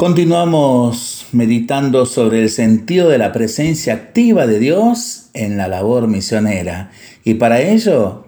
[0.00, 6.90] Continuamos meditando sobre el sentido de la presencia activa de Dios en la labor misionera.
[7.22, 8.24] Y para ello,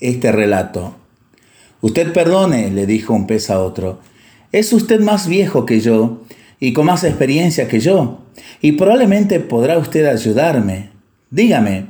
[0.00, 0.96] este relato.
[1.80, 4.00] Usted perdone, le dijo un pez a otro.
[4.50, 6.22] Es usted más viejo que yo
[6.58, 8.22] y con más experiencia que yo,
[8.60, 10.90] y probablemente podrá usted ayudarme.
[11.30, 11.86] Dígame,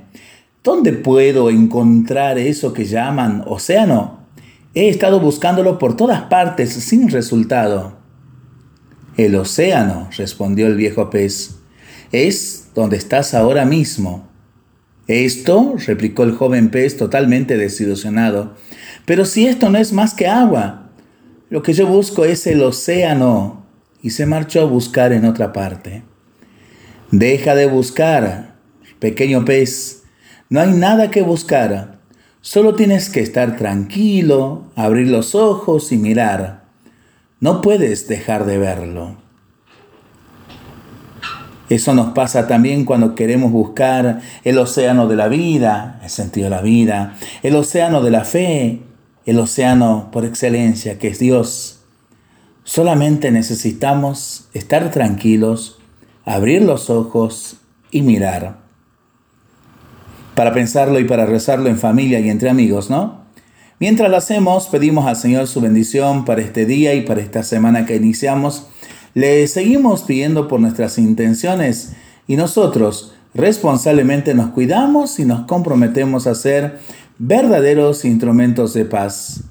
[0.63, 4.27] ¿dónde puedo encontrar eso que llaman océano?
[4.75, 8.00] He estado buscándolo por todas partes sin resultado.
[9.21, 11.57] El océano, respondió el viejo pez,
[12.11, 14.27] es donde estás ahora mismo.
[15.09, 18.55] Esto, replicó el joven pez totalmente desilusionado,
[19.05, 20.89] pero si esto no es más que agua,
[21.51, 23.67] lo que yo busco es el océano,
[24.01, 26.03] y se marchó a buscar en otra parte.
[27.11, 28.57] Deja de buscar,
[29.01, 30.05] pequeño pez,
[30.49, 32.01] no hay nada que buscar,
[32.41, 36.60] solo tienes que estar tranquilo, abrir los ojos y mirar.
[37.41, 39.17] No puedes dejar de verlo.
[41.71, 46.51] Eso nos pasa también cuando queremos buscar el océano de la vida, el sentido de
[46.51, 48.83] la vida, el océano de la fe,
[49.25, 51.81] el océano por excelencia que es Dios.
[52.65, 55.79] Solamente necesitamos estar tranquilos,
[56.25, 57.59] abrir los ojos
[57.91, 58.59] y mirar.
[60.35, 63.20] Para pensarlo y para rezarlo en familia y entre amigos, ¿no?
[63.81, 67.87] Mientras lo hacemos, pedimos al Señor su bendición para este día y para esta semana
[67.87, 68.67] que iniciamos.
[69.15, 71.95] Le seguimos pidiendo por nuestras intenciones
[72.27, 76.79] y nosotros responsablemente nos cuidamos y nos comprometemos a ser
[77.17, 79.45] verdaderos instrumentos de paz.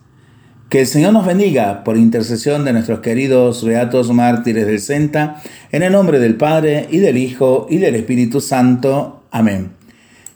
[0.69, 5.81] Que el Señor nos bendiga por intercesión de nuestros queridos beatos mártires del Senta, en
[5.81, 9.23] el nombre del Padre y del Hijo y del Espíritu Santo.
[9.31, 9.71] Amén.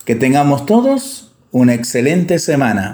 [0.03, 2.91] Que tengamos todos una excelente semana.